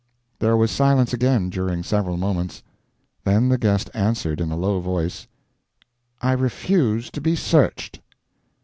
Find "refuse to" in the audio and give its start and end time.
6.31-7.21